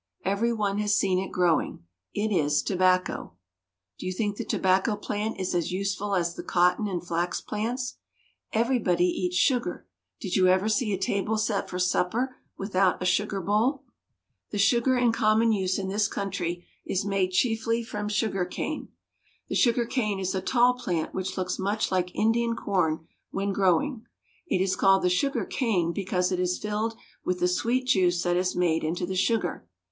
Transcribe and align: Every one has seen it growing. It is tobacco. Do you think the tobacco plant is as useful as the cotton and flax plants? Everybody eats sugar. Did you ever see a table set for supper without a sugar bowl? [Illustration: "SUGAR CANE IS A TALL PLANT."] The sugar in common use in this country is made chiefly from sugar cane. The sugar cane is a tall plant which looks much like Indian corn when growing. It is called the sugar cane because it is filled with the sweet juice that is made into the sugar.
Every 0.25 0.51
one 0.51 0.79
has 0.79 0.95
seen 0.97 1.19
it 1.19 1.31
growing. 1.31 1.83
It 2.11 2.29
is 2.35 2.63
tobacco. 2.63 3.35
Do 3.99 4.07
you 4.07 4.11
think 4.13 4.35
the 4.35 4.43
tobacco 4.43 4.95
plant 4.95 5.39
is 5.39 5.53
as 5.53 5.71
useful 5.71 6.15
as 6.15 6.33
the 6.33 6.41
cotton 6.41 6.87
and 6.87 7.05
flax 7.05 7.39
plants? 7.39 7.97
Everybody 8.51 9.05
eats 9.05 9.35
sugar. 9.35 9.85
Did 10.19 10.35
you 10.35 10.47
ever 10.47 10.67
see 10.69 10.91
a 10.91 10.97
table 10.97 11.37
set 11.37 11.69
for 11.69 11.77
supper 11.77 12.35
without 12.57 12.99
a 12.99 13.05
sugar 13.05 13.41
bowl? 13.41 13.83
[Illustration: 13.85 13.89
"SUGAR 13.93 14.15
CANE 14.15 14.15
IS 14.17 14.17
A 14.17 14.17
TALL 14.17 14.45
PLANT."] 14.47 14.51
The 14.51 14.57
sugar 14.57 14.97
in 14.97 15.11
common 15.47 15.51
use 15.51 15.77
in 15.77 15.87
this 15.89 16.07
country 16.07 16.65
is 16.83 17.05
made 17.05 17.31
chiefly 17.31 17.83
from 17.83 18.09
sugar 18.09 18.45
cane. 18.45 18.87
The 19.49 19.55
sugar 19.55 19.85
cane 19.85 20.17
is 20.19 20.33
a 20.33 20.41
tall 20.41 20.73
plant 20.73 21.13
which 21.13 21.37
looks 21.37 21.59
much 21.59 21.91
like 21.91 22.09
Indian 22.15 22.55
corn 22.55 23.05
when 23.29 23.53
growing. 23.53 24.07
It 24.47 24.61
is 24.63 24.75
called 24.75 25.03
the 25.03 25.11
sugar 25.11 25.45
cane 25.45 25.93
because 25.93 26.31
it 26.31 26.39
is 26.39 26.57
filled 26.57 26.95
with 27.23 27.39
the 27.39 27.47
sweet 27.47 27.85
juice 27.85 28.23
that 28.23 28.35
is 28.35 28.55
made 28.55 28.83
into 28.83 29.05
the 29.05 29.15
sugar. 29.15 29.67